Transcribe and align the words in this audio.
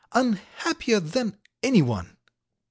Unhappier 0.13 0.99
than 0.99 1.37
anyone!" 1.61 2.17